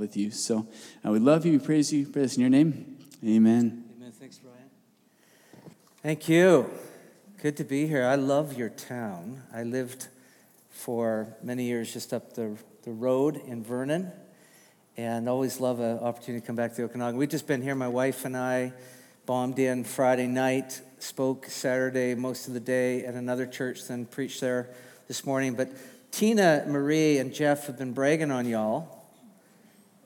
[0.00, 0.30] with you.
[0.30, 0.66] So
[1.06, 1.52] uh, we love you.
[1.52, 2.06] We praise you.
[2.06, 2.96] Praise in your name.
[3.22, 3.84] Amen.
[3.96, 4.12] Amen.
[4.18, 4.70] Thanks, Brian.
[6.02, 6.70] Thank you.
[7.42, 8.04] Good to be here.
[8.04, 9.42] I love your town.
[9.54, 10.08] I lived
[10.70, 14.10] for many years just up the, the road in Vernon
[14.96, 17.18] and always love an opportunity to come back to Okanagan.
[17.18, 18.72] We've just been here, my wife and I
[19.26, 24.40] bombed in Friday night, spoke Saturday most of the day at another church, then preached
[24.40, 24.70] there
[25.08, 25.54] this morning.
[25.54, 25.70] But
[26.10, 28.99] Tina, Marie, and Jeff have been bragging on y'all.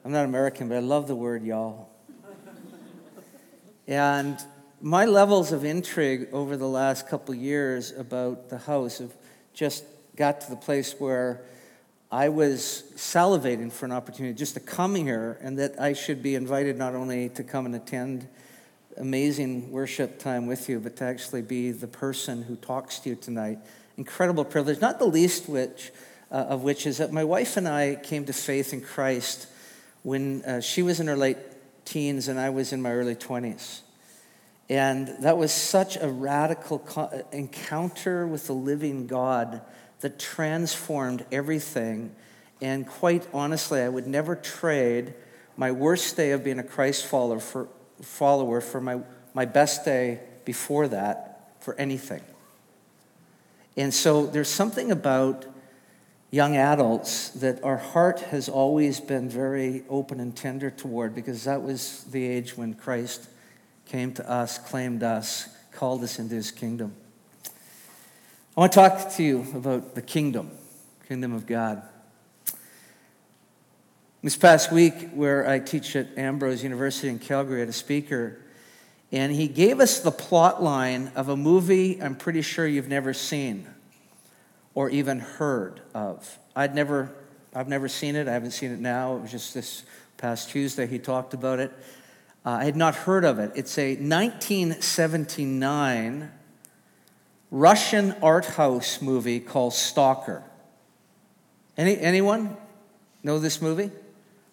[0.05, 1.88] I'm not American, but I love the word y'all.
[3.88, 4.38] and
[4.83, 9.15] my levels of intrigue over the last couple years about the house have
[9.55, 9.82] just
[10.15, 11.41] got to the place where
[12.12, 16.34] I was salivating for an opportunity just to come here and that I should be
[16.34, 18.29] invited not only to come and attend
[18.98, 23.16] amazing worship time with you, but to actually be the person who talks to you
[23.16, 23.59] tonight.
[23.96, 25.93] Incredible privilege, not the least which,
[26.30, 29.46] uh, of which is that my wife and I came to faith in Christ
[30.05, 31.39] when uh, she was in her late
[31.85, 33.81] teens and I was in my early 20s.
[34.69, 39.61] And that was such a radical co- encounter with the living God
[40.01, 42.15] that transformed everything.
[42.61, 45.15] And quite honestly, I would never trade
[45.57, 47.68] my worst day of being a Christ follower for,
[48.02, 49.01] follower for my,
[49.33, 52.23] my best day before that for anything.
[53.77, 55.46] And so there's something about
[56.35, 61.63] young adults that our heart has always been very open and tender toward because that
[61.63, 63.29] was the age when Christ
[63.87, 66.93] came to us, claimed us, called us into his kingdom.
[68.56, 70.50] I want to talk to you about the kingdom,
[71.06, 71.82] kingdom of God.
[74.21, 78.41] This past week, where I teach at Ambrose University in Calgary, I had a speaker,
[79.12, 83.15] and he gave us the plot line of a movie I'm pretty sure you've never
[83.15, 83.69] seen
[84.75, 86.39] or even heard of.
[86.56, 87.15] I'd never,
[87.55, 88.27] I've never seen it.
[88.28, 89.17] I haven't seen it now.
[89.17, 89.84] It was just this
[90.17, 91.72] past Tuesday he talked about it.
[92.47, 93.53] Uh, I had not heard of it.
[93.55, 96.31] It's a 1979
[97.50, 100.43] Russian art house movie called Stalker.
[101.77, 102.57] Any, anyone
[103.23, 103.91] know this movie?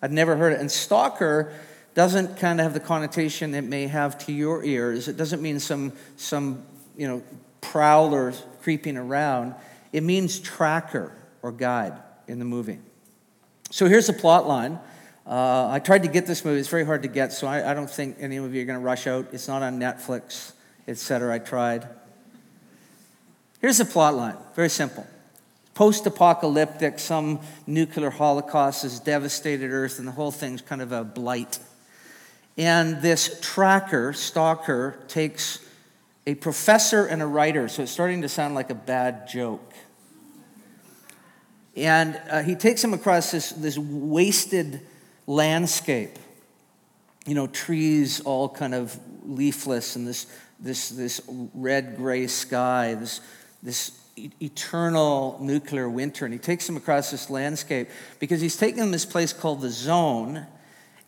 [0.01, 0.59] I'd never heard it.
[0.59, 1.53] And Stalker
[1.93, 5.07] doesn't kind of have the connotation it may have to your ears.
[5.07, 6.63] It doesn't mean some, some
[6.95, 7.21] you know,
[7.59, 9.55] prowler creeping around.
[9.91, 11.93] It means tracker or guide
[12.27, 12.79] in the movie.
[13.69, 14.79] So here's the plot line.
[15.25, 16.59] Uh, I tried to get this movie.
[16.59, 18.79] It's very hard to get, so I, I don't think any of you are going
[18.79, 19.27] to rush out.
[19.31, 20.53] It's not on Netflix,
[20.87, 21.33] etc.
[21.33, 21.87] I tried.
[23.59, 25.05] Here's the plot line very simple.
[25.73, 31.03] Post apocalyptic, some nuclear holocaust has devastated Earth, and the whole thing's kind of a
[31.03, 31.59] blight.
[32.57, 35.59] And this tracker, stalker, takes
[36.27, 39.70] a professor and a writer, so it's starting to sound like a bad joke.
[41.75, 44.81] And uh, he takes him across this, this wasted
[45.27, 46.17] landscape.
[47.25, 50.25] You know, trees all kind of leafless, and this,
[50.59, 51.21] this, this
[51.53, 53.21] red gray sky, this
[53.63, 53.91] this
[54.41, 56.25] eternal nuclear winter.
[56.25, 57.89] And he takes him across this landscape
[58.19, 60.45] because he's taking them this place called the zone.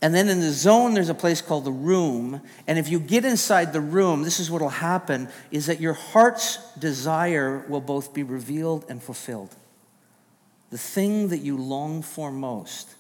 [0.02, 2.42] And then in the zone, there's a place called the room.
[2.68, 5.94] And if you get inside the room, this is what will happen is that your
[5.94, 9.56] heart's desire will both be revealed and fulfilled.
[10.74, 12.96] The thing that you long for most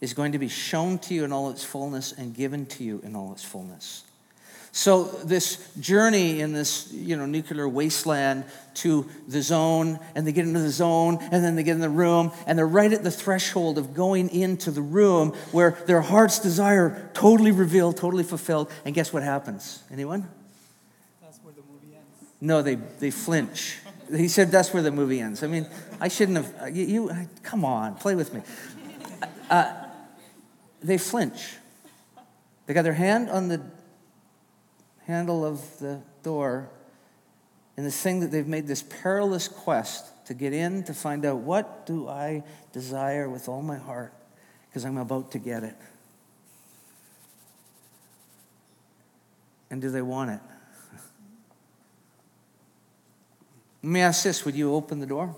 [0.00, 3.00] is going to be shown to you in all its fullness and given to you
[3.04, 4.02] in all its fullness.
[4.72, 8.42] So this journey in this you know nuclear wasteland
[8.82, 11.88] to the zone, and they get into the zone, and then they get in the
[11.88, 16.40] room, and they're right at the threshold of going into the room where their heart's
[16.40, 18.68] desire totally revealed, totally fulfilled.
[18.84, 19.84] And guess what happens?
[19.92, 20.28] Anyone?
[21.22, 22.32] That's where the movie ends.
[22.40, 23.78] No, they they flinch.
[24.14, 25.42] He said that's where the movie ends.
[25.42, 25.66] I mean,
[26.00, 26.76] I shouldn't have.
[26.76, 28.42] You, you come on, play with me.
[29.48, 29.72] Uh,
[30.82, 31.56] they flinch.
[32.66, 33.62] They got their hand on the
[35.06, 36.70] handle of the door
[37.76, 41.38] and this thing that they've made this perilous quest to get in to find out
[41.38, 44.12] what do I desire with all my heart
[44.68, 45.76] because I'm about to get it.
[49.70, 50.40] And do they want it?
[53.82, 55.34] Let me ask this would you open the door?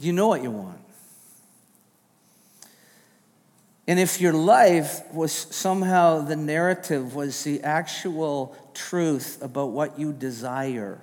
[0.00, 0.80] Do you know what you want?
[3.86, 10.12] And if your life was somehow the narrative was the actual truth about what you
[10.12, 11.00] desire,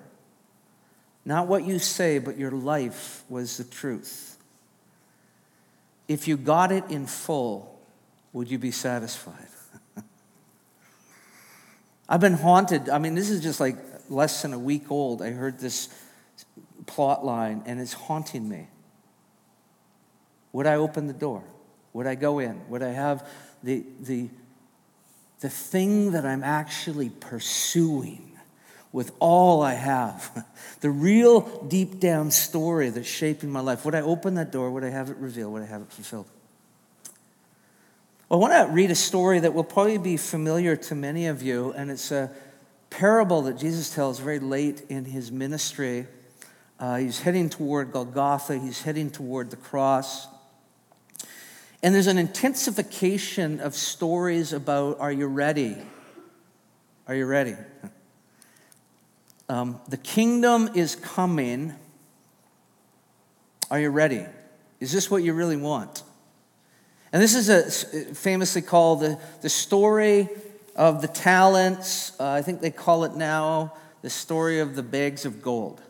[1.24, 4.38] not what you say, but your life was the truth.
[6.08, 7.80] If you got it in full,
[8.34, 9.48] would you be satisfied?
[12.12, 12.90] I've been haunted.
[12.90, 13.78] I mean, this is just like
[14.10, 15.22] less than a week old.
[15.22, 15.88] I heard this
[16.86, 18.68] plot line, and it's haunting me.
[20.52, 21.42] Would I open the door?
[21.94, 22.68] Would I go in?
[22.68, 23.26] Would I have
[23.64, 24.30] the, the,
[25.40, 28.38] the thing that I'm actually pursuing
[28.92, 30.46] with all I have?
[30.82, 33.86] The real deep down story that's shaping my life.
[33.86, 34.72] Would I open that door?
[34.72, 35.54] Would I have it revealed?
[35.54, 36.26] Would I have it fulfilled?
[38.32, 41.42] Well, I want to read a story that will probably be familiar to many of
[41.42, 42.32] you, and it's a
[42.90, 46.08] parable that Jesus tells very late in his ministry.
[46.80, 50.30] Uh, he's heading toward Golgotha, he's heading toward the cross.
[51.84, 55.76] And there's an intensification of stories about are you ready?
[57.10, 57.58] Are you ready?
[59.50, 61.74] Um, the kingdom is coming.
[63.70, 64.26] Are you ready?
[64.80, 66.04] Is this what you really want?
[67.14, 70.30] And this is a, famously called the, the story
[70.76, 72.14] of the talents.
[72.20, 75.82] Uh, I think they call it now the story of the bags of gold.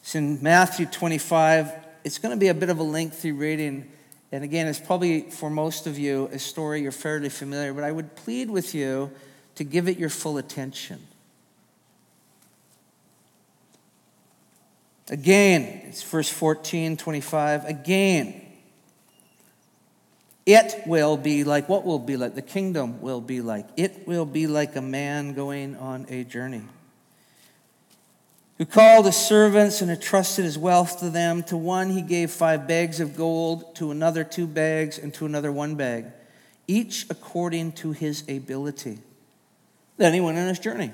[0.00, 1.72] It's in Matthew 25.
[2.04, 3.90] It's going to be a bit of a lengthy reading.
[4.32, 7.92] And again, it's probably for most of you a story you're fairly familiar, but I
[7.92, 9.10] would plead with you
[9.54, 11.06] to give it your full attention.
[15.10, 17.64] Again, it's verse 14, 25.
[17.64, 18.42] Again,
[20.44, 22.34] it will be like, what will be like?
[22.34, 23.66] The kingdom will be like.
[23.76, 26.62] It will be like a man going on a journey
[28.58, 31.42] who called his servants and entrusted his wealth to them.
[31.44, 35.52] To one he gave five bags of gold, to another two bags, and to another
[35.52, 36.06] one bag,
[36.66, 38.98] each according to his ability.
[39.98, 40.92] Then he went on his journey.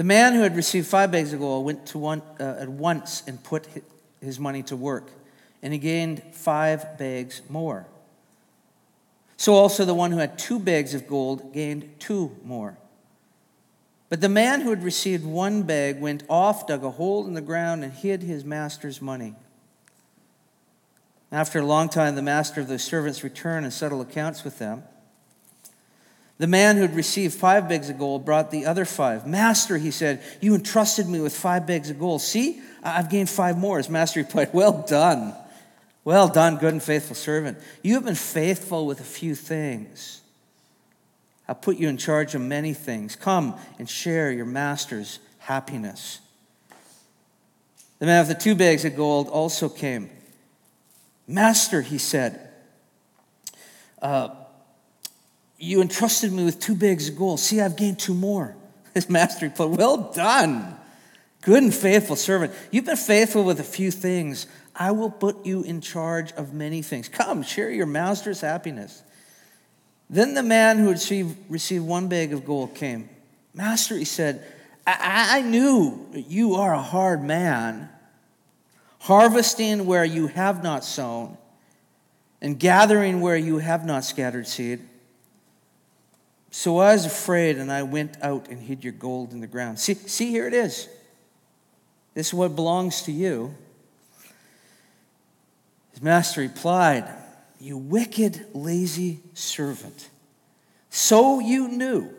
[0.00, 3.22] The man who had received five bags of gold went to one, uh, at once
[3.26, 3.68] and put
[4.22, 5.10] his money to work,
[5.62, 7.86] and he gained five bags more.
[9.36, 12.78] So also the one who had two bags of gold gained two more.
[14.08, 17.42] But the man who had received one bag went off, dug a hole in the
[17.42, 19.34] ground, and hid his master's money.
[21.30, 24.82] After a long time, the master of the servants returned and settled accounts with them.
[26.40, 29.26] The man who had received five bags of gold brought the other five.
[29.26, 32.22] Master, he said, you entrusted me with five bags of gold.
[32.22, 33.76] See, I've gained five more.
[33.76, 35.34] His master replied, Well done.
[36.02, 37.58] Well done, good and faithful servant.
[37.82, 40.22] You have been faithful with a few things.
[41.46, 43.16] I'll put you in charge of many things.
[43.16, 46.20] Come and share your master's happiness.
[47.98, 50.08] The man with the two bags of gold also came.
[51.28, 52.48] Master, he said,
[54.00, 54.30] uh,
[55.60, 57.38] you entrusted me with two bags of gold.
[57.38, 58.56] See, I've gained two more.
[58.94, 60.76] His master replied, Well done,
[61.42, 62.52] good and faithful servant.
[62.70, 64.46] You've been faithful with a few things.
[64.74, 67.08] I will put you in charge of many things.
[67.08, 69.02] Come, share your master's happiness.
[70.08, 73.08] Then the man who had received, one bag of gold came.
[73.52, 74.44] Master, he said,
[74.86, 77.90] I, I knew you are a hard man,
[79.00, 81.36] harvesting where you have not sown,
[82.40, 84.80] and gathering where you have not scattered seed.
[86.50, 89.78] So I was afraid, and I went out and hid your gold in the ground.
[89.78, 90.88] See, see here it is.
[92.14, 93.54] This is what belongs to you.
[95.92, 97.08] His master replied,
[97.60, 100.08] you wicked, lazy servant.
[100.88, 102.10] So you knew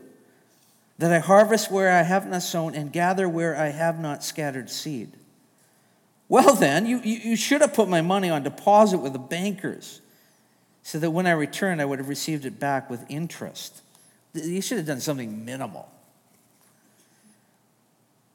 [0.98, 4.70] that I harvest where I have not sown and gather where I have not scattered
[4.70, 5.12] seed.
[6.30, 10.00] Well, then, you, you, should have put my money on deposit with the bankers
[10.84, 13.82] so that when I returned, I would have received it back with interest.
[14.34, 15.92] You should have done something minimal.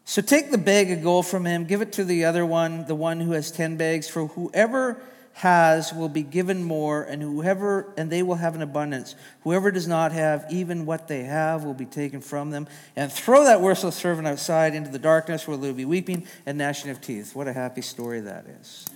[0.04, 2.94] So take the bag of gold from him, give it to the other one, the
[2.94, 5.00] one who has 10 bags, for whoever
[5.34, 9.14] has will be given more, and whoever and they will have an abundance.
[9.42, 12.68] Whoever does not have, even what they have will be taken from them.
[12.94, 16.56] And throw that worthless servant outside into the darkness where there will be weeping and
[16.56, 17.34] gnashing of teeth.
[17.34, 18.86] What a happy story that is.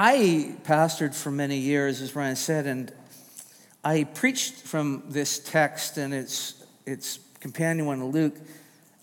[0.00, 2.92] I pastored for many years, as Ryan said, and
[3.82, 8.36] I preached from this text and its, its companion one, Luke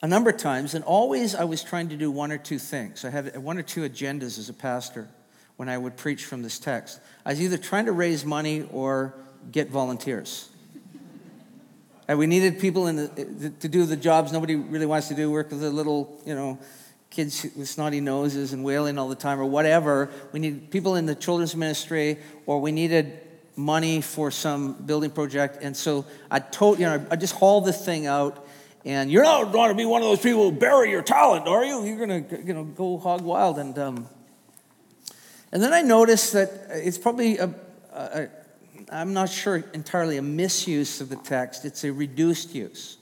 [0.02, 3.04] a number of times, and always I was trying to do one or two things.
[3.04, 5.10] I had one or two agendas as a pastor
[5.58, 7.02] when I would preach from this text.
[7.26, 9.16] I was either trying to raise money or
[9.52, 10.48] get volunteers.
[12.08, 15.30] and we needed people in the, to do the jobs nobody really wants to do,
[15.30, 16.58] work with the little, you know,
[17.16, 20.10] kids with snotty noses and wailing all the time or whatever.
[20.32, 23.20] We need people in the children's ministry, or we needed
[23.56, 25.60] money for some building project.
[25.62, 28.46] And so I told, you know, I just hauled this thing out
[28.84, 31.66] and you're not going to be one of those people who bury your talent, are
[31.66, 31.84] you?
[31.84, 33.58] You're going to you know, go hog wild.
[33.58, 34.08] And, um,
[35.52, 37.52] and then I noticed that it's probably, a,
[37.92, 38.28] a,
[38.92, 42.98] I'm not sure entirely a misuse of the text, it's a reduced use.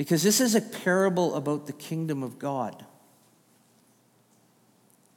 [0.00, 2.86] Because this is a parable about the kingdom of God.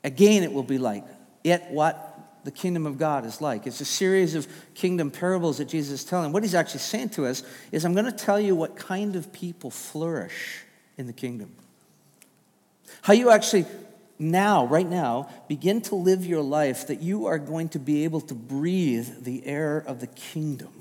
[0.04, 1.06] Again, it will be like
[1.42, 3.66] it what the kingdom of God is like.
[3.66, 6.34] It's a series of kingdom parables that Jesus is telling.
[6.34, 9.32] What he's actually saying to us is, I'm going to tell you what kind of
[9.32, 10.66] people flourish
[10.98, 11.56] in the kingdom.
[13.04, 13.66] How you actually
[14.20, 18.20] now, right now, begin to live your life that you are going to be able
[18.20, 20.74] to breathe the air of the kingdom.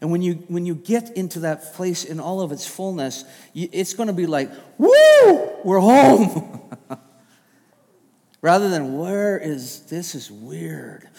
[0.00, 3.68] And when you, when you get into that place in all of its fullness, you,
[3.70, 6.60] it's going to be like, woo, we're home.
[8.40, 11.08] Rather than, where is, this is weird.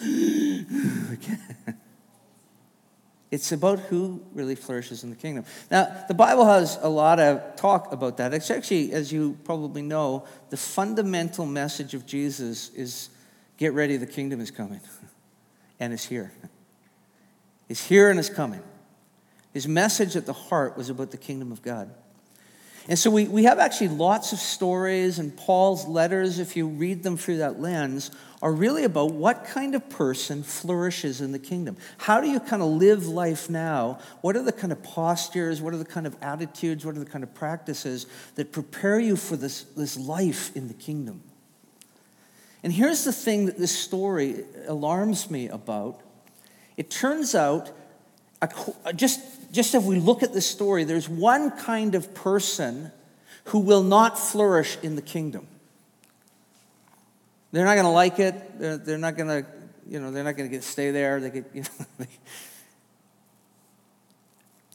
[3.32, 5.46] It's about who really flourishes in the kingdom.
[5.70, 8.34] Now, the Bible has a lot of talk about that.
[8.34, 13.08] It's actually, as you probably know, the fundamental message of Jesus is
[13.56, 14.80] get ready, the kingdom is coming.
[15.80, 16.30] And it's here.
[17.68, 18.62] It's here and it's coming.
[19.52, 21.92] His message at the heart was about the kingdom of God.
[22.88, 27.04] And so we, we have actually lots of stories, and Paul's letters, if you read
[27.04, 31.76] them through that lens, are really about what kind of person flourishes in the kingdom.
[31.96, 34.00] How do you kind of live life now?
[34.20, 35.62] What are the kind of postures?
[35.62, 36.84] What are the kind of attitudes?
[36.84, 40.74] What are the kind of practices that prepare you for this, this life in the
[40.74, 41.22] kingdom?
[42.64, 46.00] And here's the thing that this story alarms me about.
[46.76, 47.70] It turns out,
[48.42, 49.20] Uh, just
[49.52, 52.90] just if we look at this story, there's one kind of person
[53.46, 55.46] who will not flourish in the kingdom.
[57.52, 58.58] They're not going to like it.
[58.58, 59.46] They're, they're not going to,
[59.86, 61.20] you know, they're not going to stay there.
[61.20, 62.06] They get, you know,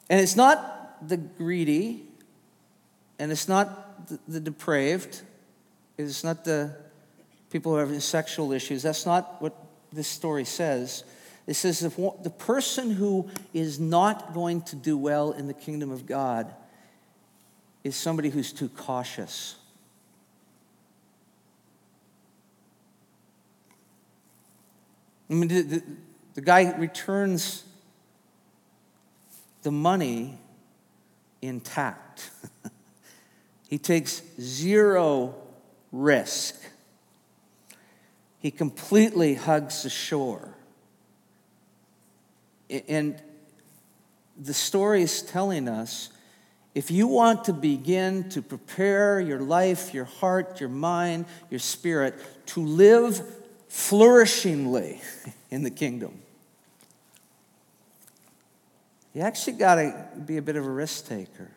[0.09, 2.05] and it's not the greedy,
[3.19, 5.21] and it's not the, the depraved.
[5.97, 6.75] It's not the
[7.49, 8.83] people who have sexual issues.
[8.83, 9.55] That's not what
[9.91, 11.03] this story says.
[11.47, 16.05] It says the person who is not going to do well in the kingdom of
[16.05, 16.53] God
[17.85, 19.55] is somebody who's too cautious.
[25.29, 25.83] I mean, the, the,
[26.35, 27.63] the guy returns
[29.63, 30.37] the money
[31.41, 32.29] intact.
[33.69, 35.33] he takes zero
[35.93, 36.55] risk.
[38.39, 40.56] He completely hugs the shore.
[42.69, 43.21] And
[44.37, 46.09] the story is telling us
[46.75, 52.13] if you want to begin to prepare your life, your heart, your mind, your spirit
[52.47, 53.19] to live
[53.67, 55.01] flourishingly
[55.49, 56.19] in the kingdom,
[59.13, 61.49] you actually got to be a bit of a risk taker.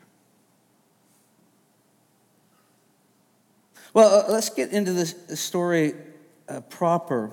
[3.93, 5.95] Well, uh, let's get into this story
[6.49, 7.31] uh, proper.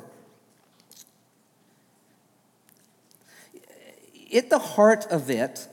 [4.34, 5.68] At the heart of it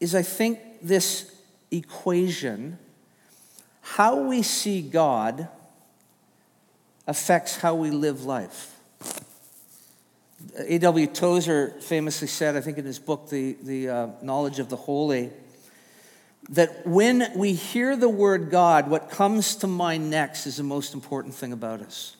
[0.00, 1.32] is, I think, this
[1.70, 2.78] equation
[3.88, 5.48] how we see God
[7.06, 8.74] affects how we live life.
[10.58, 11.06] A.W.
[11.06, 15.30] Tozer famously said, I think in his book, The, the uh, Knowledge of the Holy,
[16.48, 20.92] that when we hear the word God, what comes to mind next is the most
[20.92, 22.16] important thing about us.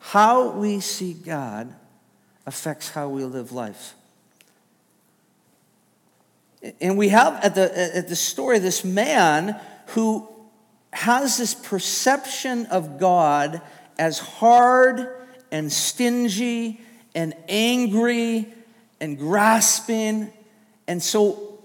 [0.00, 1.72] How we see God
[2.46, 3.94] affects how we live life.
[6.80, 10.28] And we have at the, at the story this man who
[10.92, 13.60] has this perception of God
[13.98, 15.08] as hard
[15.50, 16.80] and stingy
[17.14, 18.52] and angry
[19.00, 20.32] and grasping.
[20.86, 21.58] And so,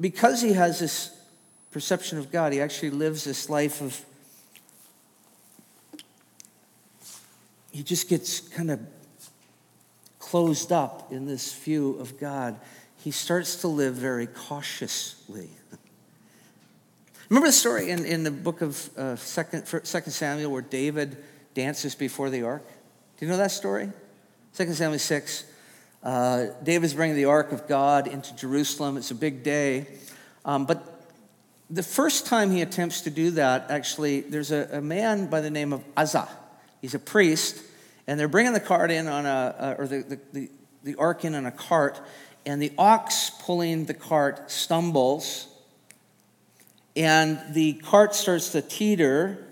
[0.00, 1.16] because he has this
[1.70, 4.04] perception of God, he actually lives this life of,
[7.70, 8.80] he just gets kind of
[10.32, 12.58] closed up in this view of God,
[13.04, 15.50] he starts to live very cautiously.
[17.28, 21.18] Remember the story in, in the book of uh, Second, Second Samuel where David
[21.52, 22.66] dances before the ark?
[23.18, 23.90] Do you know that story?
[24.52, 25.44] Second Samuel 6.
[26.02, 28.96] Uh, David's bringing the ark of God into Jerusalem.
[28.96, 29.86] It's a big day.
[30.46, 31.10] Um, but
[31.68, 35.50] the first time he attempts to do that, actually, there's a, a man by the
[35.50, 36.30] name of Uzzah.
[36.80, 37.62] He's a priest
[38.06, 40.50] and they're bringing the cart in on a, or the, the,
[40.82, 42.00] the, ark in on a cart,
[42.44, 45.46] and the ox pulling the cart stumbles,
[46.96, 49.46] and the cart starts to teeter,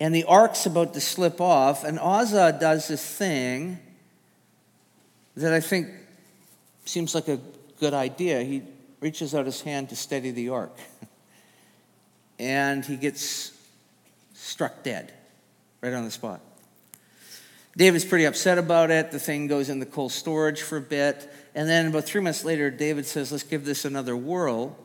[0.00, 3.78] and the ark's about to slip off, and Uzzah does this thing
[5.36, 5.88] that I think
[6.84, 7.40] seems like a
[7.80, 8.42] good idea.
[8.42, 8.62] He
[9.00, 10.76] reaches out his hand to steady the ark,
[12.38, 13.52] and he gets
[14.34, 15.12] struck dead
[15.80, 16.40] right on the spot.
[17.78, 19.12] David's pretty upset about it.
[19.12, 21.32] The thing goes in the cold storage for a bit.
[21.54, 24.76] And then about three months later, David says, let's give this another whirl.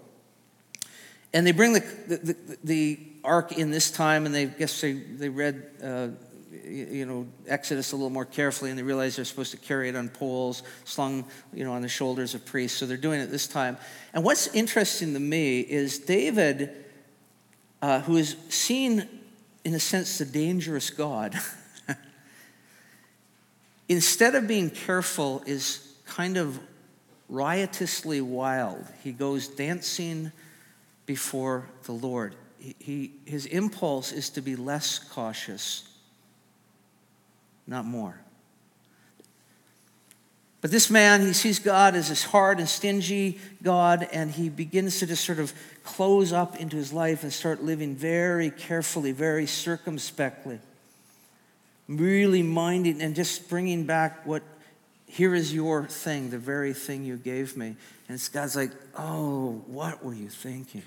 [1.33, 4.93] And they bring the, the, the, the ark in this time, and they guess they,
[4.93, 6.09] they read, uh,
[6.63, 9.95] you know, Exodus a little more carefully, and they realize they're supposed to carry it
[9.95, 12.77] on poles, slung, you know, on the shoulders of priests.
[12.77, 13.75] So they're doing it this time.
[14.13, 16.69] And what's interesting to me is David,
[17.81, 19.09] uh, who is seen,
[19.63, 21.33] in a sense, the dangerous God,
[23.87, 26.59] instead of being careful, is kind of
[27.29, 28.85] riotously wild.
[29.03, 30.31] He goes dancing
[31.05, 32.35] before the Lord.
[32.59, 35.87] He, he, his impulse is to be less cautious,
[37.67, 38.19] not more.
[40.61, 44.99] But this man, he sees God as this hard and stingy God, and he begins
[44.99, 49.45] to just sort of close up into his life and start living very carefully, very
[49.45, 50.59] circumspectly.
[51.87, 54.43] Really minding and just bringing back what,
[55.05, 57.75] here is your thing, the very thing you gave me.
[58.07, 60.83] And God's like, oh, what were you thinking?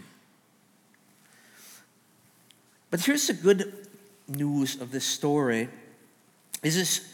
[2.91, 3.87] But here's the good
[4.29, 5.69] news of this story
[6.63, 7.13] is this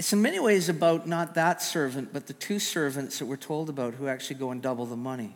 [0.00, 3.68] it's in many ways about not that servant, but the two servants that we're told
[3.68, 5.34] about who actually go and double the money.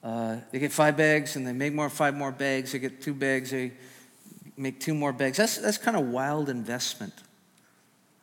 [0.00, 2.70] Uh, they get five bags and they make more five more bags.
[2.70, 3.72] They get two bags, they
[4.56, 5.36] make two more bags.
[5.36, 7.14] That's, that's kind of wild investment.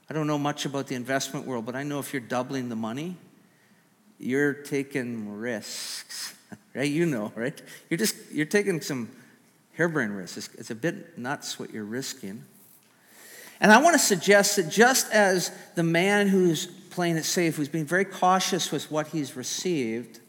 [0.10, 2.76] I don't know much about the investment world, but I know if you're doubling the
[2.76, 3.16] money,
[4.20, 6.34] you're taking risks,
[6.76, 6.90] right?
[6.90, 7.60] You know, right?
[7.90, 9.10] You're just you're taking some
[9.74, 10.38] harebrained risk.
[10.38, 12.44] It's, it's a bit nuts what you're risking.
[13.62, 17.70] And I want to suggest that just as the man who's playing it safe, who's
[17.70, 20.20] being very cautious with what he's received,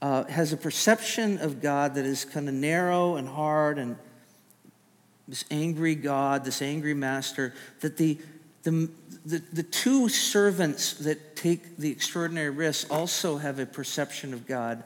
[0.00, 3.96] uh, has a perception of God that is kind of narrow and hard and
[5.26, 8.18] this angry God, this angry master, that the,
[8.62, 8.90] the,
[9.24, 14.82] the, the two servants that take the extraordinary risks also have a perception of God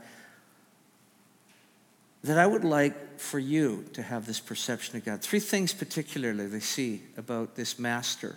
[2.24, 5.22] that I would like for you to have this perception of God.
[5.22, 8.36] Three things particularly they see about this master.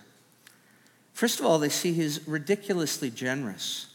[1.13, 3.87] First of all, they see he's ridiculously generous.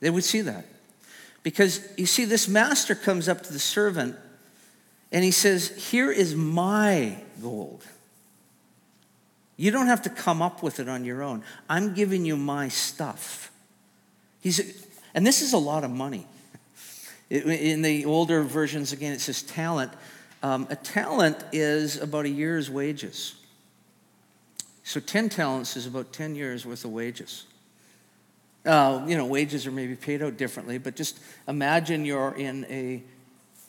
[0.00, 0.66] They would see that.
[1.42, 4.16] Because you see, this master comes up to the servant
[5.12, 7.84] and he says, Here is my gold.
[9.56, 11.44] You don't have to come up with it on your own.
[11.68, 13.52] I'm giving you my stuff.
[14.40, 16.26] He's, and this is a lot of money.
[17.30, 19.92] In the older versions, again, it says talent.
[20.42, 23.36] Um, a talent is about a year's wages.
[24.82, 27.44] So 10 talents is about 10 years worth of wages.
[28.66, 33.02] Uh, you know, wages are maybe paid out differently, but just imagine you're in a,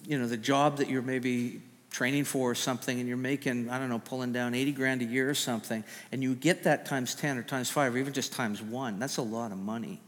[0.06, 1.62] you know, the job that you're maybe
[1.94, 5.06] training for or something and you're making, I don't know, pulling down 80 grand a
[5.06, 8.34] year or something, and you get that times 10 or times 5 or even just
[8.34, 9.00] times 1.
[9.00, 10.02] That's a lot of money.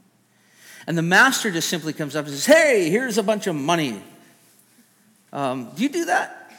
[0.87, 4.01] And the master just simply comes up and says, Hey, here's a bunch of money.
[5.31, 6.51] Um, do you do that?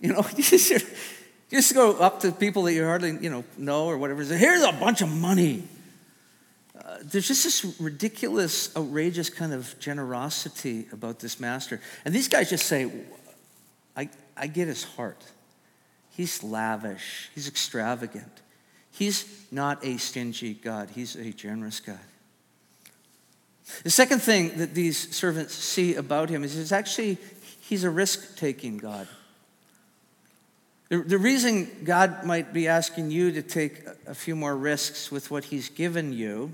[0.00, 0.86] You know, you just,
[1.50, 4.24] just go up to people that you hardly you know, know or whatever.
[4.24, 5.64] Say, Here's a bunch of money.
[6.92, 11.80] Uh, there's just this ridiculous, outrageous kind of generosity about this master.
[12.04, 12.90] And these guys just say,
[13.96, 15.22] I, I get his heart.
[16.10, 18.42] He's lavish, he's extravagant.
[18.90, 21.98] He's not a stingy God, he's a generous God.
[23.84, 27.16] The second thing that these servants see about him is actually
[27.60, 29.08] he's a risk-taking God.
[30.90, 35.30] The, the reason God might be asking you to take a few more risks with
[35.30, 36.52] what he's given you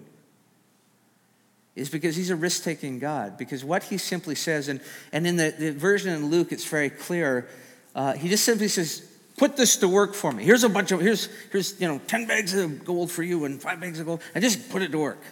[1.79, 3.39] is because he's a risk-taking God.
[3.39, 4.81] Because what he simply says, and,
[5.13, 7.49] and in the, the version in Luke, it's very clear.
[7.95, 10.45] Uh, he just simply says, put this to work for me.
[10.45, 13.63] Here's a bunch of, here's, here's, you know, 10 bags of gold for you and
[13.63, 15.23] five bags of gold, and just put it to work.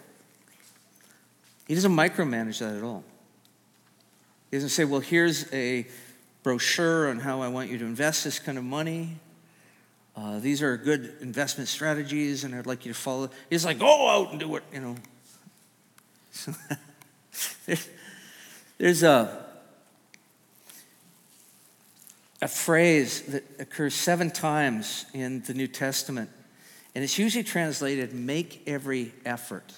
[1.67, 3.03] He doesn't micromanage that at all.
[4.51, 5.87] He doesn't say, well, here's a
[6.45, 9.17] brochure on how I want you to invest this kind of money.
[10.17, 13.29] Uh, these are good investment strategies, and I'd like you to follow.
[13.51, 14.97] He's like, go out and do it, you know.
[18.79, 19.47] There's a,
[22.43, 26.31] a phrase that occurs seven times in the New Testament,
[26.95, 29.73] and it's usually translated, make every effort.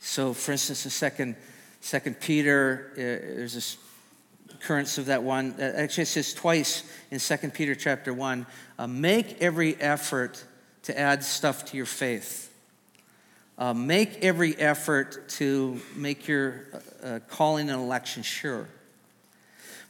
[0.00, 1.36] So, for instance, in second,
[1.80, 3.76] second Peter, uh, there's this
[4.50, 5.54] occurrence of that one.
[5.58, 8.46] Uh, actually, it says twice in Second Peter chapter one.
[8.78, 10.44] Uh, make every effort
[10.82, 12.49] to add stuff to your faith.
[13.60, 18.66] Uh, make every effort to make your uh, uh, calling and election sure.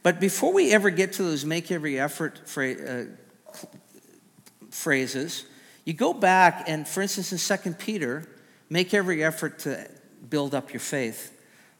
[0.03, 3.03] But before we ever get to those make every effort uh,
[4.71, 5.45] phrases,
[5.85, 8.27] you go back and, for instance, in 2 Peter,
[8.69, 9.89] make every effort to
[10.29, 11.31] build up your faith.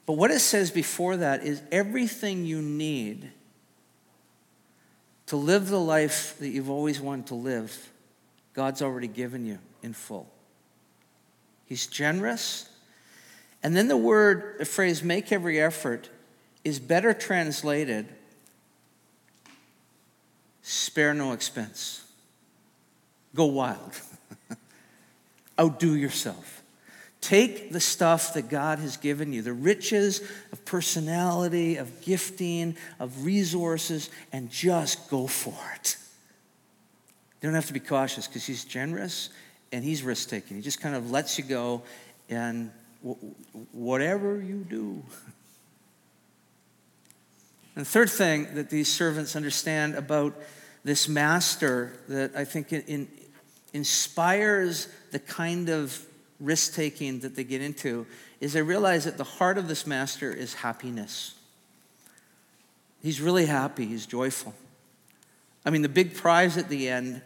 [0.06, 3.30] But what it says before that is everything you need
[5.26, 7.90] to live the life that you've always wanted to live,
[8.54, 10.26] God's already given you in full.
[11.72, 12.68] He's generous.
[13.62, 16.10] And then the word, the phrase, make every effort,
[16.64, 18.06] is better translated
[20.60, 22.04] spare no expense.
[23.34, 23.98] Go wild.
[25.58, 26.62] Outdo yourself.
[27.22, 30.20] Take the stuff that God has given you, the riches
[30.52, 35.96] of personality, of gifting, of resources, and just go for it.
[37.40, 39.30] You don't have to be cautious because He's generous
[39.72, 40.56] and He's risk taking.
[40.56, 41.82] He just kind of lets you go,
[42.28, 42.70] and
[43.72, 45.02] whatever you do.
[47.74, 50.34] And the third thing that these servants understand about
[50.84, 53.08] this master that I think in,
[53.72, 56.04] inspires the kind of
[56.38, 58.06] risk taking that they get into
[58.40, 61.34] is they realize that the heart of this master is happiness.
[63.02, 64.54] He's really happy, he's joyful.
[65.64, 67.22] I mean, the big prize at the end,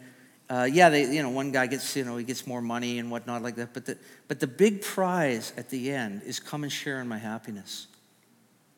[0.49, 3.11] uh, yeah, they, you know, one guy gets, you know, he gets more money and
[3.11, 6.71] whatnot like that, but the, but the big prize at the end is come and
[6.71, 7.87] share in my happiness.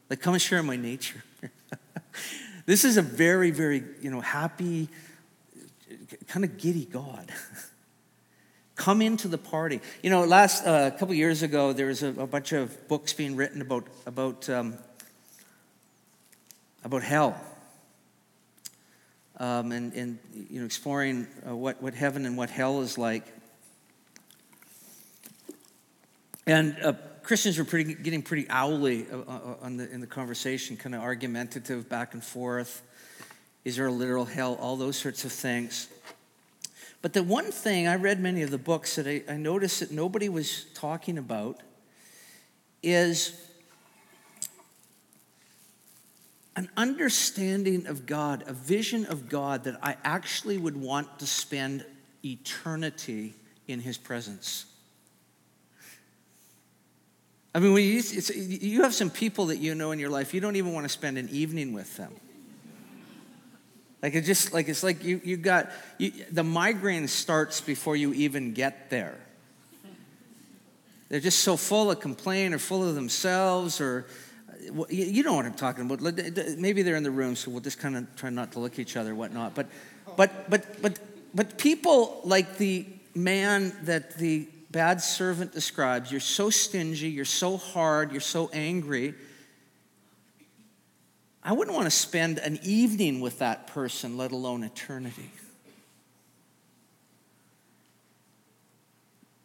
[0.10, 1.23] Like, come and share in my nature.
[2.65, 4.89] this is a very, very, you know, happy,
[6.27, 7.32] kind of giddy God.
[8.75, 9.82] Come into the party.
[10.01, 13.12] You know, last a uh, couple years ago, there was a, a, bunch of books
[13.12, 14.77] being written about about um,
[16.86, 17.36] about hell,
[19.39, 23.25] um, and and you know, exploring uh, what what heaven and what hell is like.
[26.45, 30.78] And uh, Christians were pretty, getting pretty owly uh, uh, on the, in the conversation,
[30.78, 32.82] kind of argumentative back and forth.
[33.63, 34.58] Is there a literal hell?
[34.60, 35.89] All those sorts of things.
[37.04, 39.91] But the one thing, I read many of the books that I, I noticed that
[39.91, 41.62] nobody was talking about
[42.82, 43.39] is
[46.59, 51.85] an understanding of God, a vision of God that I actually would want to spend
[52.25, 53.33] eternity
[53.69, 54.65] in His presence.
[57.55, 58.01] I mean, you,
[58.35, 60.89] you have some people that you know in your life, you don't even want to
[60.89, 62.13] spend an evening with them.
[64.03, 68.11] Like it just like it's like you you got you, the migraine starts before you
[68.11, 69.17] even get there.
[71.07, 74.07] They're just so full of complaint or full of themselves or
[74.89, 76.01] you know what I'm talking about.
[76.58, 78.79] Maybe they're in the room, so we'll just kind of try not to look at
[78.79, 79.55] each other, whatnot.
[79.55, 79.67] But,
[80.15, 80.99] but, but, but,
[81.34, 86.12] but people like the man that the bad servant describes.
[86.12, 89.15] You're so stingy, you're so hard, you're so angry
[91.41, 95.32] I wouldn't want to spend an evening with that person, let alone eternity.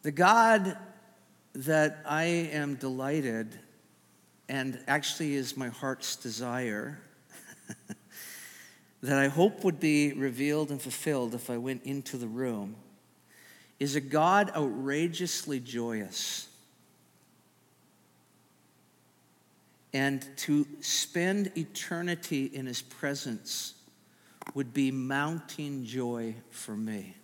[0.02, 0.76] The God
[1.54, 3.58] that I am delighted
[4.48, 6.98] and actually is my heart's desire
[9.02, 12.76] that I hope would be revealed and fulfilled if I went into the room
[13.80, 16.48] is a God outrageously joyous
[19.94, 23.74] And to spend eternity in his presence
[24.52, 27.14] would be mounting joy for me.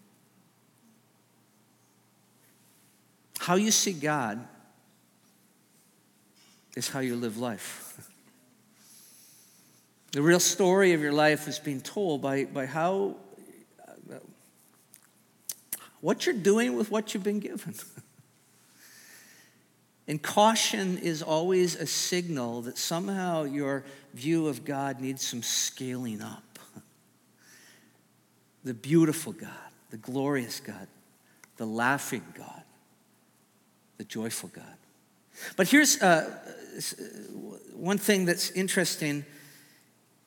[3.41, 4.47] How you see God
[6.77, 8.11] is how you live life.
[10.13, 13.17] the real story of your life is being told by, by how,
[16.01, 17.75] what you're doing with what you've been given.
[20.11, 26.21] And caution is always a signal that somehow your view of God needs some scaling
[26.21, 26.59] up.
[28.65, 29.51] The beautiful God,
[29.91, 30.89] the glorious God,
[31.59, 32.63] the laughing God,
[33.99, 34.65] the joyful God.
[35.57, 36.39] But here's uh,
[37.75, 39.25] one thing that's interesting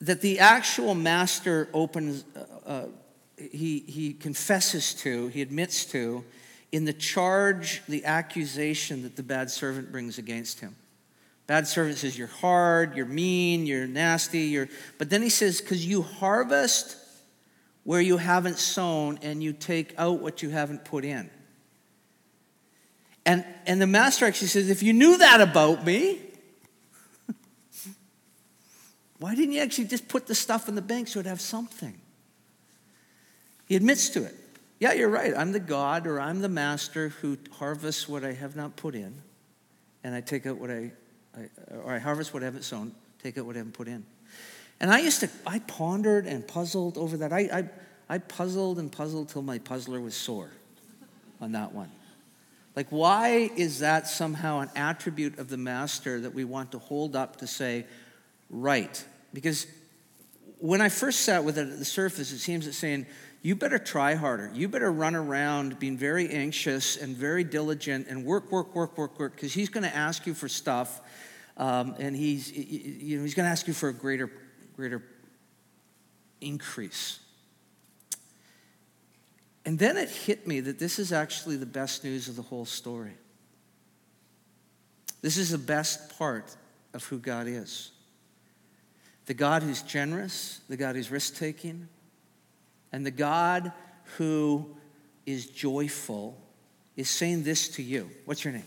[0.00, 2.86] that the actual master opens, uh, uh,
[3.36, 6.24] he, he confesses to, he admits to,
[6.72, 10.74] in the charge, the accusation that the bad servant brings against him.
[11.46, 14.68] Bad servant says, You're hard, you're mean, you're nasty, you're.
[14.98, 16.96] But then he says, Because you harvest
[17.84, 21.30] where you haven't sown and you take out what you haven't put in.
[23.26, 26.20] And, and the master actually says, If you knew that about me,
[29.18, 31.98] why didn't you actually just put the stuff in the bank so it'd have something?
[33.66, 34.34] He admits to it.
[34.78, 35.32] Yeah, you're right.
[35.34, 39.22] I'm the God or I'm the master who harvests what I have not put in,
[40.02, 40.92] and I take out what I,
[41.36, 41.48] I
[41.82, 44.04] or I harvest what I haven't sown, take out what I haven't put in.
[44.80, 47.32] And I used to, I pondered and puzzled over that.
[47.32, 47.70] I, I,
[48.08, 50.50] I puzzled and puzzled till my puzzler was sore
[51.40, 51.90] on that one.
[52.76, 57.14] Like, why is that somehow an attribute of the master that we want to hold
[57.14, 57.86] up to say,
[58.50, 59.04] right?
[59.32, 59.66] Because
[60.58, 63.06] when I first sat with it at the surface, it seems it's saying,
[63.42, 64.50] you better try harder.
[64.54, 69.18] You better run around being very anxious and very diligent and work, work, work, work,
[69.18, 71.00] work, because he's going to ask you for stuff,
[71.58, 74.30] um, and he's, you know, he's going to ask you for a greater,
[74.74, 75.02] greater
[76.40, 77.20] increase.
[79.66, 82.66] And then it hit me that this is actually the best news of the whole
[82.66, 83.14] story.
[85.22, 86.54] This is the best part
[86.92, 87.90] of who God is.
[89.26, 91.88] The God who's generous, the God who's risk taking,
[92.92, 93.72] and the God
[94.18, 94.76] who
[95.24, 96.38] is joyful
[96.96, 98.10] is saying this to you.
[98.26, 98.64] What's your name?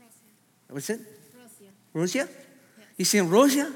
[0.00, 0.72] Rosia.
[0.72, 1.00] What's it?
[1.36, 1.68] Rosia.
[1.94, 2.14] Rosia?
[2.14, 2.28] Yes.
[2.96, 3.74] He's saying, Rosia,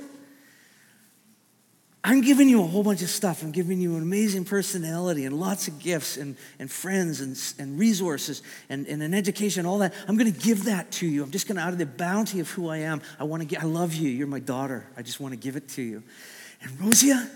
[2.04, 3.44] I'm giving you a whole bunch of stuff.
[3.44, 7.78] I'm giving you an amazing personality and lots of gifts and, and friends and, and
[7.78, 9.94] resources and, and an education, all that.
[10.08, 11.22] I'm going to give that to you.
[11.22, 13.46] I'm just going to, out of the bounty of who I am, I want to
[13.46, 14.10] get, I love you.
[14.10, 14.84] You're my daughter.
[14.96, 16.02] I just want to give it to you.
[16.60, 17.30] And Rosia,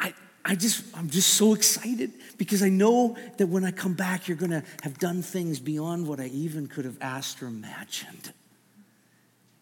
[0.00, 4.26] I, I just, I'm just so excited because I know that when I come back,
[4.26, 8.32] you're going to have done things beyond what I even could have asked or imagined.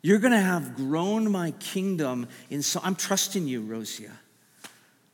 [0.03, 4.13] You're going to have grown my kingdom in so I'm trusting you, Rosia.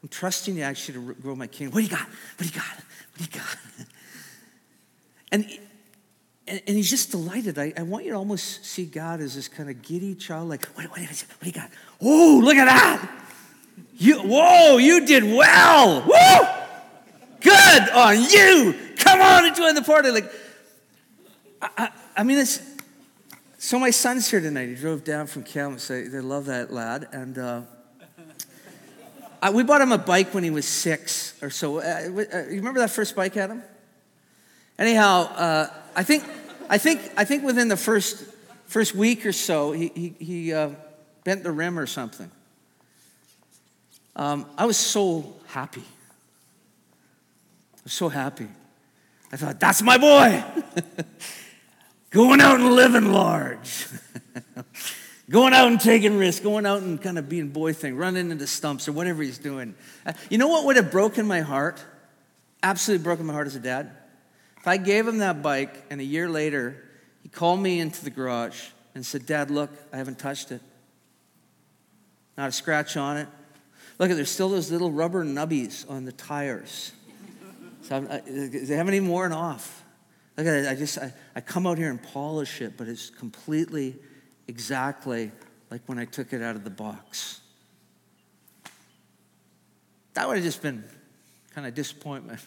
[0.03, 1.75] I'm trusting you actually to grow my kingdom.
[1.75, 2.07] What do you got?
[2.07, 2.77] What do you got?
[3.17, 3.57] What do you got?
[5.33, 5.45] And,
[6.47, 7.59] and, and he's just delighted.
[7.59, 10.65] I, I want you to almost see God as this kind of giddy child, like,
[10.77, 11.71] what, what, what do you got?
[12.01, 13.11] Oh, look at that.
[13.97, 16.03] You, whoa, you did well.
[16.03, 16.65] Woo!
[17.41, 18.75] Good on you.
[18.97, 20.11] Come on and join the party.
[20.11, 20.31] Like,
[21.61, 22.59] I, I, I mean, it's
[23.65, 24.69] so my son's here tonight.
[24.69, 25.43] He drove down from.
[25.45, 27.09] They, they love that lad.
[27.13, 27.63] And uh,
[29.41, 31.79] I, we bought him a bike when he was six or so.
[31.79, 33.63] Uh, uh, you remember that first bike, Adam?
[34.79, 36.25] Anyhow, uh, I think
[36.69, 38.27] I think I think within the first
[38.67, 40.69] first week or so, he he, he uh,
[41.25, 42.31] bent the rim or something.
[44.15, 45.85] Um, I was so happy.
[47.79, 48.49] I was so happy.
[49.33, 50.45] I thought, that's my boy.
[52.15, 53.89] going out and living large,
[55.31, 58.47] going out and taking risks, going out and kind of being boy thing, running into
[58.47, 59.75] stumps or whatever he's doing.
[60.07, 61.85] Uh, you know what would have broken my heart?
[62.63, 63.91] Absolutely broken my heart as a dad?
[64.59, 66.83] If I gave him that bike and a year later
[67.25, 70.63] he called me into the garage and said, Dad, look, I haven't touched it.
[72.39, 73.29] Not a scratch on it.
[73.99, 76.93] Look, there's still those little rubber nubbies on the tires.
[77.83, 79.84] So uh, they haven't even worn off.
[80.37, 80.67] Look at it.
[80.67, 83.97] I just, I, I come out here and polish it, but it's completely
[84.49, 85.31] exactly
[85.71, 87.41] like when I took it out of the box.
[90.15, 90.85] That would have just been
[91.55, 92.41] kind of disappointment.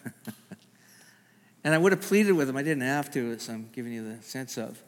[1.63, 2.57] and I would have pleaded with him.
[2.57, 4.81] I didn't have to, as I'm giving you the sense of.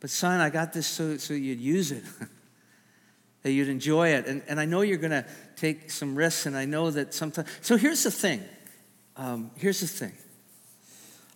[0.00, 2.02] But son, I got this so, so you'd use it,
[3.42, 4.26] that you'd enjoy it.
[4.26, 5.24] And, and I know you're going to
[5.56, 7.48] take some risks, and I know that sometimes.
[7.60, 8.42] So here's the thing.
[9.16, 10.12] Um, here's the thing.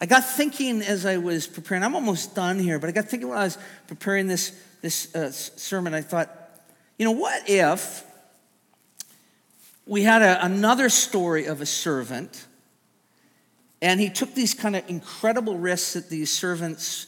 [0.01, 3.29] I got thinking as I was preparing, I'm almost done here, but I got thinking
[3.29, 6.31] when I was preparing this, this uh, sermon, I thought,
[6.99, 8.05] you know, what if
[9.87, 12.47] we had a, another story of a servant
[13.81, 17.07] and he took these kind of incredible risks that these servants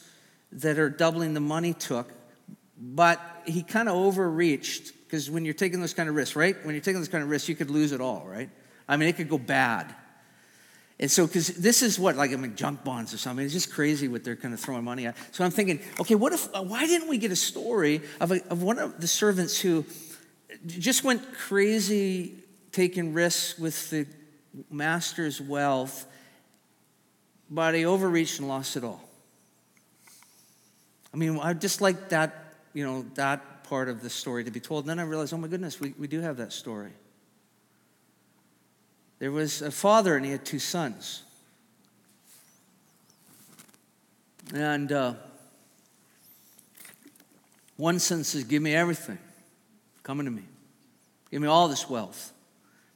[0.51, 2.11] that are doubling the money took,
[2.79, 6.55] but he kind of overreached because when you're taking those kind of risks, right?
[6.63, 8.49] When you're taking those kind of risks, you could lose it all, right?
[8.87, 9.93] I mean, it could go bad.
[10.99, 13.45] And so, because this is what, like, I mean, junk bonds or something.
[13.45, 15.15] It's just crazy what they're kind of throwing money at.
[15.31, 18.45] So I'm thinking, okay, what if, uh, why didn't we get a story of, a,
[18.49, 19.85] of one of the servants who
[20.67, 22.35] just went crazy
[22.73, 24.07] taking risks with the
[24.69, 26.05] master's wealth,
[27.49, 29.01] but he overreached and lost it all?
[31.13, 34.59] I mean, I just like that, you know, that part of the story to be
[34.59, 34.83] told.
[34.83, 36.91] And then I realized, oh my goodness, we, we do have that story.
[39.19, 41.23] There was a father and he had two sons.
[44.53, 45.13] And uh,
[47.75, 49.19] one son says, Give me everything.
[50.03, 50.43] Coming to me.
[51.29, 52.33] Give me all this wealth.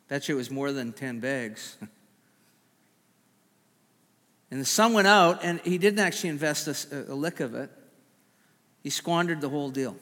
[0.08, 1.78] Bet you was more than 10 bags.
[4.52, 7.70] and the son went out and he didn't actually invest a, a lick of it,
[8.82, 9.96] he squandered the whole deal.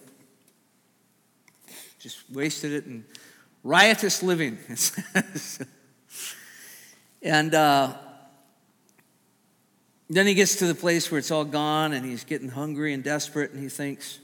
[2.00, 3.06] Just wasted it in
[3.64, 4.58] riotous living.
[7.22, 7.94] And uh,
[10.10, 13.04] then he gets to the place where it's all gone and he's getting hungry and
[13.04, 14.20] desperate and he thinks,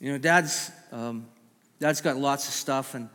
[0.00, 1.26] you know, dad's, um,
[1.80, 3.08] Dad's got lots of stuff, and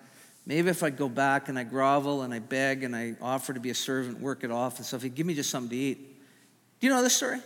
[0.46, 3.60] maybe if I'd go back and I grovel and I beg and I offer to
[3.60, 5.98] be a servant, work it off and stuff, he'd give me just something to eat.
[6.80, 7.40] Do you know this story?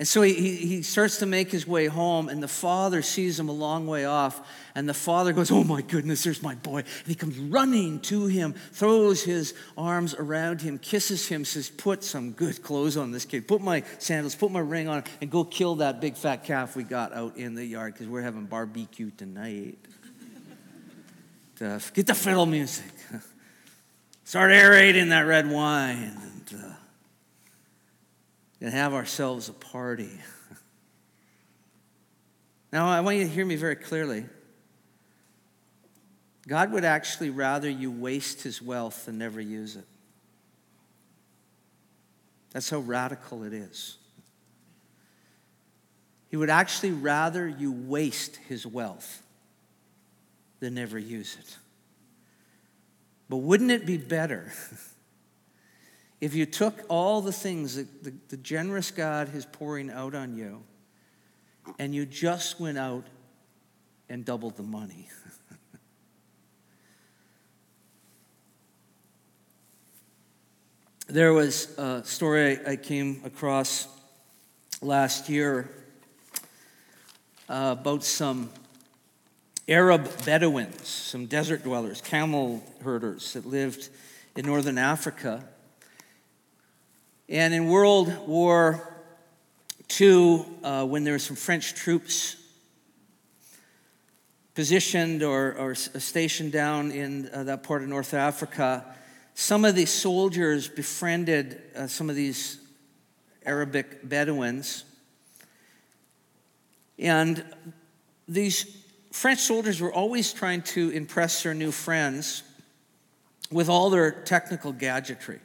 [0.00, 3.50] And so he, he, starts to make his way home, and the father sees him
[3.50, 4.40] a long way off.
[4.74, 6.78] And the father goes, Oh my goodness, there's my boy.
[6.78, 12.02] And he comes running to him, throws his arms around him, kisses him, says, Put
[12.02, 13.46] some good clothes on this kid.
[13.46, 16.82] Put my sandals, put my ring on, and go kill that big fat calf we
[16.82, 19.76] got out in the yard because we're having barbecue tonight.
[21.58, 22.90] get the fiddle music.
[24.24, 26.29] Start aerating that red wine
[28.60, 30.10] and have ourselves a party.
[32.72, 34.26] now, I want you to hear me very clearly.
[36.46, 39.86] God would actually rather you waste his wealth than never use it.
[42.52, 43.96] That's how radical it is.
[46.28, 49.22] He would actually rather you waste his wealth
[50.60, 51.56] than never use it.
[53.28, 54.52] But wouldn't it be better
[56.20, 60.34] If you took all the things that the, the generous God is pouring out on
[60.34, 60.62] you
[61.78, 63.06] and you just went out
[64.08, 65.08] and doubled the money.
[71.08, 73.88] there was a story I came across
[74.82, 75.70] last year
[77.48, 78.50] uh, about some
[79.68, 83.88] Arab Bedouins, some desert dwellers, camel herders that lived
[84.34, 85.44] in northern Africa.
[87.30, 88.92] And in World War
[90.00, 92.34] II, uh, when there were some French troops
[94.56, 98.84] positioned or, or stationed down in uh, that part of North Africa,
[99.34, 102.58] some of these soldiers befriended uh, some of these
[103.46, 104.82] Arabic Bedouins.
[106.98, 107.44] And
[108.26, 108.76] these
[109.12, 112.42] French soldiers were always trying to impress their new friends
[113.52, 115.38] with all their technical gadgetry.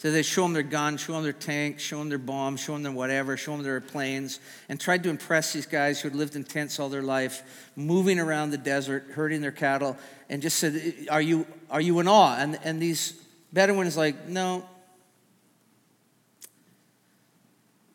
[0.00, 2.72] So they show them their guns, show them their tanks, show them their bombs, show
[2.72, 6.16] them their whatever, show them their planes, and tried to impress these guys who had
[6.16, 9.98] lived in tents all their life, moving around the desert, herding their cattle,
[10.30, 12.34] and just said, uh, Are you, are you in awe?
[12.38, 13.12] And, and these
[13.52, 14.64] Bedouins like, No.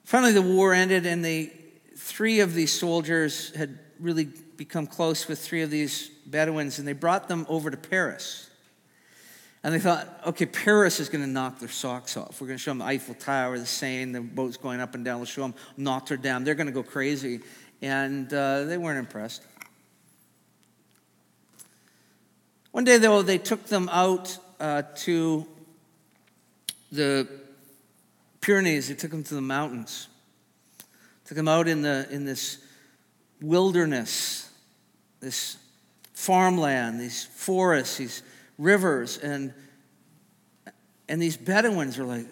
[0.04, 1.52] Finally, the war ended, and the
[1.98, 4.26] three of these soldiers had really
[4.58, 8.52] become close with three of these Bedouins, and they brought them over to Paris.
[9.66, 12.40] And they thought, okay, Paris is going to knock their socks off.
[12.40, 15.04] We're going to show them the Eiffel Tower, the Seine, the boats going up and
[15.04, 15.18] down.
[15.18, 16.44] We'll show them Notre Dame.
[16.44, 17.40] They're going to go crazy.
[17.82, 19.42] And uh, they weren't impressed.
[22.74, 25.48] One day, though, they took them out uh, to
[26.92, 27.28] the
[28.42, 28.90] Pyrenees.
[28.90, 30.10] They took them to the mountains.
[31.26, 32.60] Took them out in, the, in this
[33.42, 34.48] wilderness,
[35.22, 35.58] this
[36.14, 38.22] farmland, these forests, these
[38.58, 39.54] rivers and
[41.08, 42.26] and these Bedouins are like,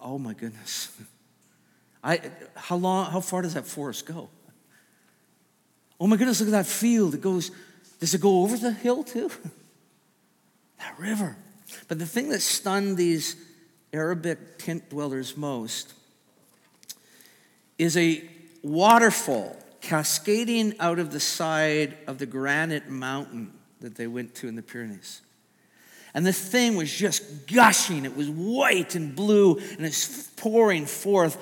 [0.00, 0.90] oh my goodness.
[2.02, 2.20] I,
[2.54, 4.28] how long, how far does that forest go?
[6.00, 7.14] Oh my goodness, look at that field.
[7.14, 7.50] It goes,
[7.98, 9.30] does it go over the hill too?
[10.78, 11.36] that river.
[11.88, 13.36] But the thing that stunned these
[13.92, 15.94] Arabic tent dwellers most
[17.78, 18.22] is a
[18.62, 24.54] waterfall cascading out of the side of the granite mountain that they went to in
[24.54, 25.22] the Pyrenees.
[26.14, 28.04] And the thing was just gushing.
[28.04, 31.36] It was white and blue, and it's pouring forth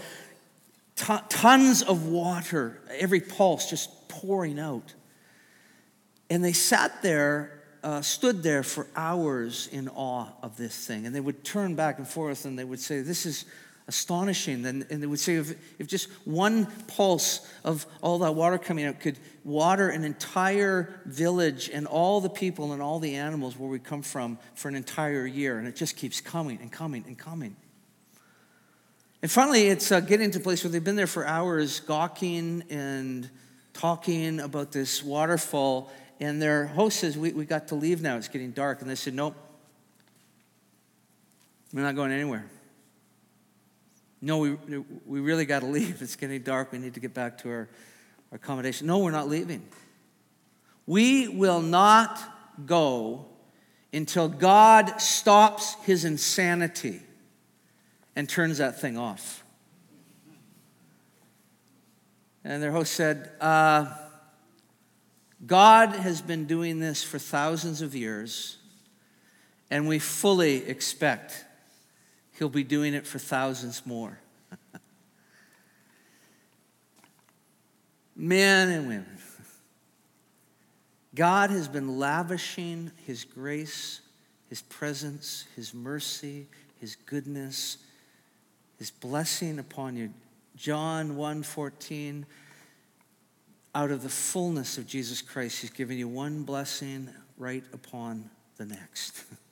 [0.96, 4.94] t- tons of water, every pulse just pouring out.
[6.28, 11.06] And they sat there, uh, stood there for hours in awe of this thing.
[11.06, 13.44] And they would turn back and forth and they would say, This is
[13.88, 14.64] astonishing.
[14.66, 18.84] And, and they would say if, if just one pulse of all that water coming
[18.84, 23.68] out could water an entire village and all the people and all the animals where
[23.68, 25.58] we come from for an entire year.
[25.58, 27.56] And it just keeps coming and coming and coming.
[29.22, 32.64] And finally, it's uh, getting to a place where they've been there for hours, gawking
[32.70, 33.30] and
[33.72, 35.90] talking about this waterfall.
[36.20, 38.16] And their host says, we, we got to leave now.
[38.16, 38.80] It's getting dark.
[38.80, 39.34] And they said, Nope,
[41.72, 42.46] we're not going anywhere.
[44.26, 44.56] No, we,
[45.06, 46.02] we really got to leave.
[46.02, 46.72] It's getting dark.
[46.72, 47.68] We need to get back to our,
[48.32, 48.88] our accommodation.
[48.88, 49.66] No, we're not leaving.
[50.84, 52.18] We will not
[52.66, 53.26] go
[53.92, 57.00] until God stops his insanity
[58.16, 59.44] and turns that thing off.
[62.42, 63.94] And their host said, uh,
[65.44, 68.58] God has been doing this for thousands of years,
[69.70, 71.45] and we fully expect
[72.38, 74.18] He'll be doing it for thousands more.
[78.16, 79.18] Men and women
[81.14, 84.00] God has been lavishing His grace,
[84.50, 86.46] His presence, His mercy,
[86.78, 87.78] His goodness,
[88.78, 90.12] His blessing upon you.
[90.56, 92.24] John 1:14
[93.74, 98.64] out of the fullness of Jesus Christ he's given you one blessing right upon the
[98.64, 99.24] next.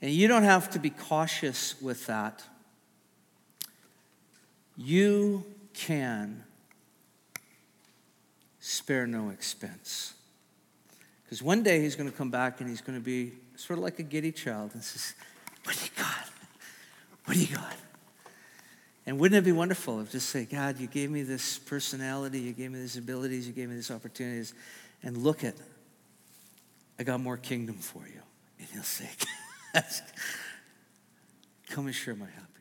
[0.00, 2.42] and you don't have to be cautious with that.
[4.76, 6.44] You can
[8.60, 10.14] spare no expense.
[11.24, 13.82] Because one day he's going to come back and he's going to be sort of
[13.82, 15.14] like a giddy child and says,
[15.64, 16.30] What do you got?
[17.24, 17.76] What do you got?
[19.06, 22.52] And wouldn't it be wonderful if just say, God, you gave me this personality, you
[22.52, 24.54] gave me these abilities, you gave me these opportunities,
[25.02, 25.54] and look at,
[26.98, 28.20] I got more kingdom for you.
[28.58, 29.10] And he'll say,
[31.70, 32.53] Come and share my happiness.